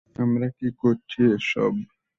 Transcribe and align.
আমরা 0.15 0.47
কী 0.57 0.67
করছি 0.81 1.19
এসব? 1.37 1.73